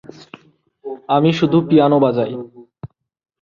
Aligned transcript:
আমি 1.09 1.29
শুধু 1.39 1.57
পিয়ানো 1.67 1.97
বাজাই! 1.99 2.31